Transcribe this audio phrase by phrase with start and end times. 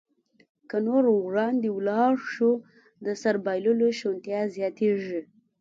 [0.69, 2.51] که نور وړاندې ولاړ شو،
[3.05, 5.21] د سر بایللو شونتیا زیاتېږي.